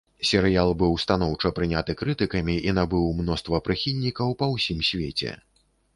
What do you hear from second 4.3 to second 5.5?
па ўсім свеце.